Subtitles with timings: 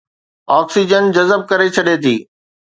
[0.57, 2.15] oxygen جذب ڪري ڇڏي ٿي